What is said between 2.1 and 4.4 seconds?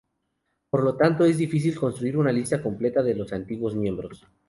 una lista completa de los antiguos miembros.